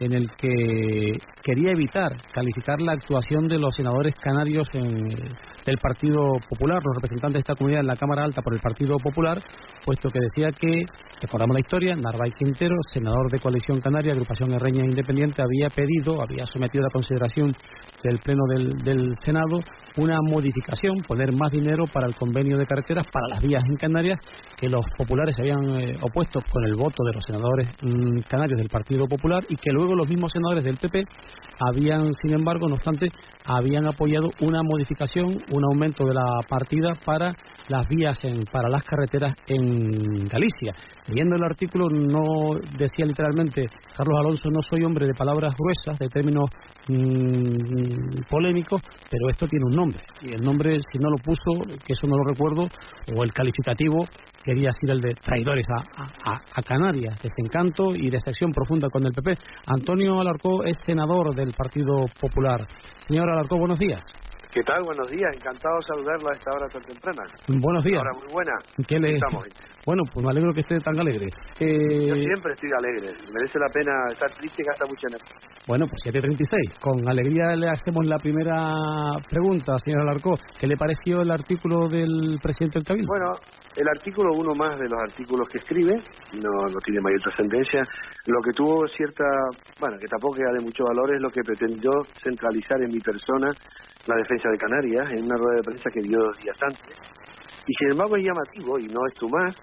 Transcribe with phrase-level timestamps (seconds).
[0.00, 5.06] en el que quería evitar calificar la actuación de los senadores canarios en,
[5.64, 8.96] del Partido Popular, los representantes de esta comunidad en la Cámara Alta por el Partido
[8.96, 9.38] Popular,
[9.84, 10.84] puesto que decía que,
[11.20, 16.44] recordamos la historia, Narváez Quintero, senador de Coalición Canaria, agrupación Herreña Independiente, había pedido, había
[16.52, 17.52] sometido a consideración
[18.02, 19.60] del Pleno del, del Senado
[19.98, 24.18] una modificación, poner más dinero para el convenio de carreteras para las vías en Canarias,
[24.58, 28.58] que los populares se habían eh, opuesto con el voto de los senadores mm, canarios
[28.58, 31.04] del Partido Popular y que luego los mismos senadores del PP
[31.58, 33.08] habían, sin embargo, no obstante,
[33.44, 37.32] habían apoyado una modificación, un aumento de la partida para
[37.68, 40.74] las vías, en, para las carreteras en Galicia.
[41.08, 43.66] Leyendo el artículo no decía literalmente,
[43.96, 46.50] Carlos Alonso, no soy hombre de palabras gruesas, de términos
[46.88, 50.00] mmm, polémicos, pero esto tiene un nombre.
[50.22, 52.68] Y el nombre, si no lo puso, que eso no lo recuerdo,
[53.16, 54.04] o el calificativo,
[54.42, 59.12] quería ser el de traidores a, a, a Canarias, desencanto y decepción profunda con el
[59.12, 59.34] PP.
[59.66, 62.66] Antonio Alarcó es senador del Partido Popular.
[63.08, 64.02] Señor Alarcó, buenos días.
[64.56, 64.80] ¿Qué tal?
[64.84, 65.28] Buenos días.
[65.36, 67.22] Encantado de saludarla a esta hora tan temprana.
[67.60, 68.00] Buenos días.
[68.00, 68.52] Ahora muy buena.
[68.88, 69.12] ¿Qué le...
[69.12, 69.44] Estamos.
[69.84, 71.28] Bueno, pues me alegro que esté tan alegre.
[71.60, 72.08] Eh...
[72.08, 73.12] Yo siempre estoy alegre.
[73.36, 75.36] Merece la pena estar triste y gasta mucha energía.
[75.68, 76.80] Bueno, pues 7.36.
[76.80, 80.36] Con alegría le hacemos la primera pregunta, señor Alarcó.
[80.58, 83.12] ¿Qué le pareció el artículo del presidente del Cabildo?
[83.12, 83.36] Bueno,
[83.76, 86.00] el artículo, uno más de los artículos que escribe,
[86.40, 87.82] no, no tiene mayor trascendencia.
[88.24, 89.28] Lo que tuvo cierta,
[89.78, 91.92] bueno, que tampoco era de mucho valor es lo que pretendió
[92.24, 93.52] centralizar en mi persona
[94.06, 96.96] la defensa de Canarias en una rueda de prensa que dio dos días antes.
[97.66, 99.54] Y sin embargo es llamativo, y no es tú más,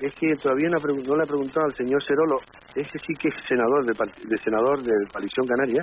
[0.00, 2.40] es que todavía no, no le ha preguntado al señor Cerolo,
[2.74, 3.92] ese sí que es senador de,
[4.28, 5.82] de senador de Coalición Canaria,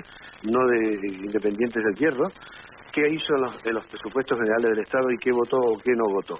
[0.50, 2.26] no de, de Independientes del Hierro,
[2.92, 5.92] qué hizo en los, en los presupuestos generales del Estado y qué votó o qué
[5.94, 6.34] no votó.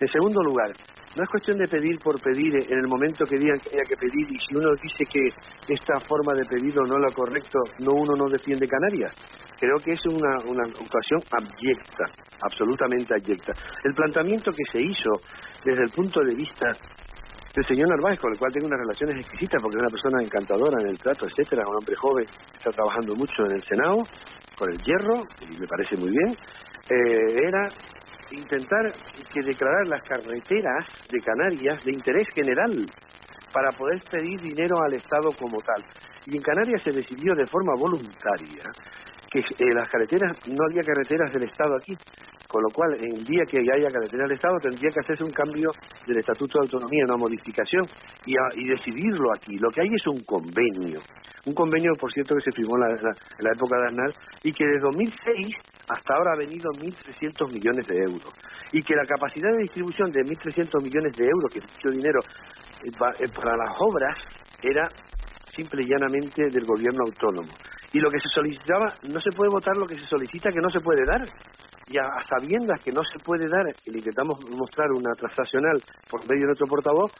[0.00, 0.72] En segundo lugar,
[1.16, 3.96] no es cuestión de pedir por pedir en el momento que digan que haya que
[3.96, 5.28] pedir y si uno dice que
[5.74, 9.12] esta forma de pedido no es lo correcto, no uno no defiende Canarias.
[9.58, 12.06] Creo que es una, una ocasión abyecta,
[12.42, 13.52] absolutamente abyecta.
[13.84, 15.10] El planteamiento que se hizo
[15.64, 16.72] desde el punto de vista
[17.54, 20.80] del señor Narváez, con el cual tengo unas relaciones exquisitas porque es una persona encantadora
[20.80, 23.96] en el trato, etcétera, un hombre joven, está trabajando mucho en el Senado,
[24.56, 26.36] con el hierro, y me parece muy bien,
[26.90, 27.68] eh, era
[28.30, 28.92] intentar
[29.32, 32.86] que declarar las carreteras de Canarias de interés general
[33.52, 35.84] para poder pedir dinero al Estado como tal.
[36.26, 38.64] Y en Canarias se decidió de forma voluntaria
[39.30, 41.96] que eh, las carreteras, no había carreteras del Estado aquí,
[42.50, 45.70] con lo cual, el día que haya carretera del Estado, tendría que hacerse un cambio
[46.04, 47.86] del Estatuto de Autonomía, una modificación,
[48.26, 49.56] y, a, y decidirlo aquí.
[49.56, 50.98] Lo que hay es un convenio.
[51.46, 54.10] Un convenio, por cierto, que se firmó en la, en la, época de Aznar,
[54.42, 55.56] y que desde 2006
[55.88, 58.34] hasta ahora ha venido 1.300 millones de euros.
[58.72, 62.20] Y que la capacidad de distribución de 1.300 millones de euros, que es mucho dinero
[62.82, 64.18] eh, para las obras,
[64.62, 64.88] era
[65.54, 67.52] simple y llanamente del gobierno autónomo.
[67.92, 70.70] Y lo que se solicitaba, no se puede votar lo que se solicita que no
[70.70, 71.22] se puede dar.
[71.90, 75.82] Y a, a sabiendas que no se puede dar, y le intentamos mostrar una transaccional
[76.08, 77.10] por medio de nuestro portavoz,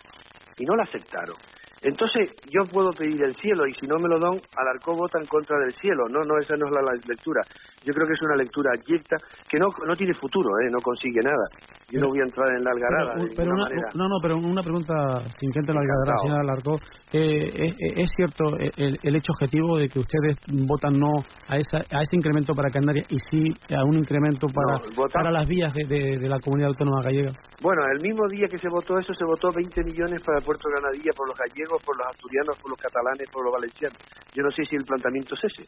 [0.57, 1.37] y no la aceptaron.
[1.83, 5.27] Entonces, yo puedo pedir el cielo y si no me lo dan, Alarcó vota en
[5.27, 6.09] contra del cielo.
[6.11, 7.43] No, no, esa no es la lectura.
[7.85, 9.17] Yo creo que es una lectura abyecta
[9.49, 10.69] que no, no tiene futuro, ¿eh?
[10.71, 11.45] no consigue nada.
[11.89, 13.15] Yo pero, no voy a entrar en la algarada.
[13.15, 14.95] Pero, pero una, no, no, pero una pregunta
[15.39, 16.77] sin que entre en la algarada, señora Alarcó.
[17.13, 21.11] Eh, es, es, cierto el, el, hecho objetivo de que ustedes votan no
[21.49, 25.33] a, esa, a ese incremento para Canarias y sí a un incremento para, no, para
[25.33, 27.33] las vías de, de, de, la comunidad autónoma gallega?
[27.61, 31.11] Bueno, el mismo día que se votó eso, se votó 20 millones para Puerto Granadilla
[31.17, 33.99] por los gallegos, por los asturianos, por los catalanes, por los valencianos.
[34.33, 35.65] Yo no sé si el planteamiento es ese.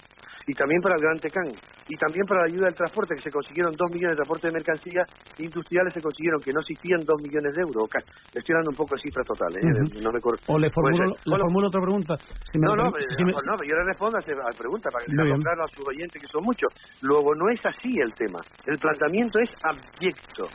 [0.47, 1.51] Y también para el Gran Tecán.
[1.89, 4.59] Y también para la ayuda del transporte, que se consiguieron 2 millones de transporte de
[4.59, 5.07] mercancías
[5.39, 7.87] industriales, se consiguieron que no existían 2 millones de euros.
[8.35, 9.63] Le estoy dando un poco de cifras totales.
[9.63, 9.71] ¿eh?
[9.71, 10.03] Uh -huh.
[10.03, 12.19] no me o le formulo, le formulo otra pregunta.
[12.51, 13.31] Si no, no, si me...
[13.31, 16.27] no, yo le respondo a la pregunta para que sea claro a sus oyentes, que
[16.27, 16.75] son muchos.
[17.03, 18.41] Luego, no es así el tema.
[18.67, 20.51] El planteamiento es abyecto.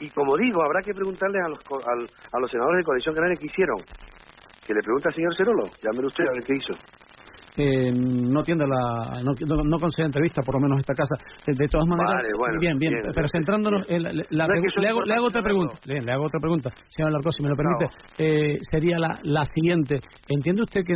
[0.00, 1.60] Y como digo, habrá que preguntarles a los,
[2.32, 3.80] a, los senadores de Coalición Canaria qué hicieron.
[4.64, 6.74] Que le pregunte al señor Cerolo, llámelo usted a ver qué hizo.
[7.56, 11.16] Eh, no tiende la no, no, no concede entrevista por lo menos esta casa.
[11.46, 14.06] De, todas maneras vale, bueno, bien, bien bien pero centrándonos bien.
[14.06, 16.24] en la, la, no es que le, hago, le hago otra pregunta le, le, hago
[16.24, 17.86] otra pregunta señor Larcó si me lo permite.
[18.18, 20.00] Eh, sería la, la siguiente.
[20.28, 20.94] Entiende usted que,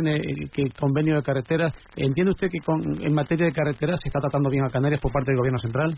[0.51, 4.49] que convenio de carreteras entiende usted que con, en materia de carreteras se está tratando
[4.49, 5.97] bien a Canarias por parte del gobierno central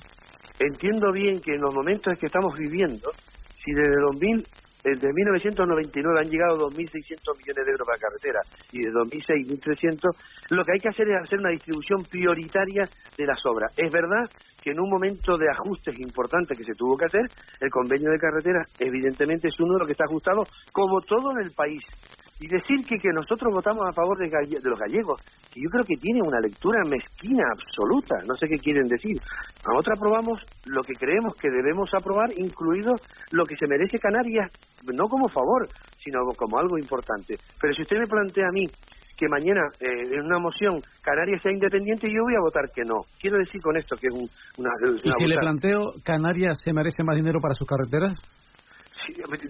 [0.60, 3.10] entiendo bien que en los momentos en que estamos viviendo
[3.64, 4.46] si desde 2000
[4.84, 8.42] desde 1999 han llegado 2.600 millones de euros para carretera
[8.72, 10.12] y de 2006 1.300,
[10.50, 12.84] lo que hay que hacer es hacer una distribución prioritaria
[13.18, 13.72] de las obras.
[13.78, 14.30] Es verdad
[14.62, 17.24] que en un momento de ajustes importantes que se tuvo que hacer,
[17.62, 21.46] el convenio de carretera evidentemente es uno de los que está ajustado como todo en
[21.46, 21.82] el país.
[22.40, 25.22] Y decir que, que nosotros votamos a favor de, de los gallegos,
[25.54, 29.16] que yo creo que tiene una lectura mezquina absoluta, no sé qué quieren decir.
[29.66, 32.96] Nosotros aprobamos lo que creemos que debemos aprobar, incluido
[33.32, 34.52] lo que se merece Canarias,
[34.84, 35.70] no como favor,
[36.04, 37.36] sino como algo importante.
[37.62, 38.66] Pero si usted me plantea a mí
[39.16, 43.02] que mañana eh, en una moción Canarias sea independiente, yo voy a votar que no.
[43.20, 44.14] Quiero decir con esto que es
[44.58, 44.72] una...
[45.04, 48.14] ¿Y si le planteo Canarias se merece más dinero para sus carreteras?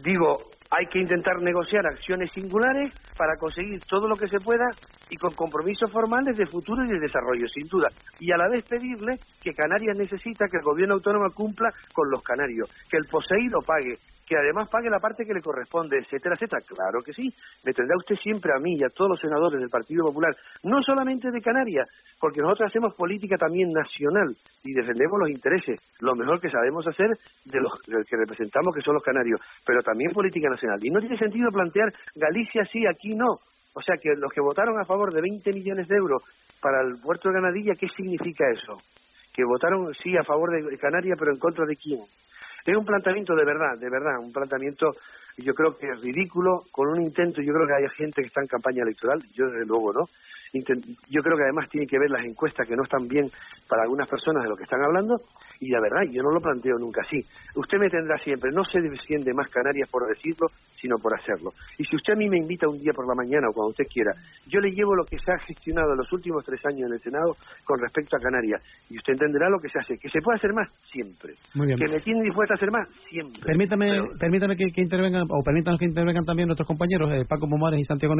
[0.03, 4.65] Digo, hay que intentar negociar acciones singulares para conseguir todo lo que se pueda
[5.09, 7.89] y con compromisos formales de futuro y de desarrollo, sin duda.
[8.19, 12.23] Y a la vez pedirle que Canarias necesita que el gobierno autónomo cumpla con los
[12.23, 13.99] canarios, que el POSEI lo pague,
[14.33, 16.61] que además pague la parte que le corresponde, etcétera, etcétera.
[16.65, 17.29] Claro que sí,
[17.63, 20.33] me tendrá usted siempre a mí y a todos los senadores del Partido Popular,
[20.63, 21.87] no solamente de Canarias,
[22.19, 27.13] porque nosotros hacemos política también nacional y defendemos los intereses, lo mejor que sabemos hacer
[27.45, 27.77] de los
[28.09, 30.79] que representamos, que son los canarios, pero también política nacional.
[30.81, 33.37] Y no tiene sentido plantear Galicia sí, aquí no.
[33.75, 36.23] O sea que los que votaron a favor de 20 millones de euros
[36.59, 38.81] para el puerto de Ganadilla, ¿qué significa eso?
[39.31, 42.01] Que votaron sí a favor de Canarias, pero en contra de quién?
[42.65, 44.95] Es un planteamiento de verdad, de verdad, un planteamiento
[45.37, 48.41] yo creo que es ridículo, con un intento, yo creo que hay gente que está
[48.41, 50.09] en campaña electoral, yo desde luego no,
[51.09, 53.27] yo creo que además tiene que ver las encuestas que no están bien
[53.67, 55.17] para algunas personas de lo que están hablando,
[55.59, 57.25] y la verdad, yo no lo planteo nunca así.
[57.55, 60.47] Usted me tendrá siempre, no se defiende más Canarias por decirlo,
[60.79, 61.53] sino por hacerlo.
[61.77, 63.85] Y si usted a mí me invita un día por la mañana o cuando usted
[63.91, 64.11] quiera,
[64.47, 67.01] yo le llevo lo que se ha gestionado en los últimos tres años en el
[67.01, 69.97] Senado con respecto a Canarias, y usted entenderá lo que se hace.
[69.97, 71.33] Que se puede hacer más, siempre.
[71.53, 73.41] Que me tiene dispuesta a hacer más, siempre.
[73.43, 77.83] Permítame, permítame que, intervengan, o permítanos que intervengan también nuestros compañeros, eh, Paco Momares y
[77.85, 78.11] Santiago